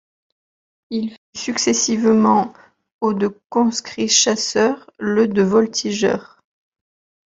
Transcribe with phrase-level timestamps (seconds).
[0.89, 2.53] Il fut successivement
[3.01, 6.41] au de conscrits chasseurs, le de voltigeurs.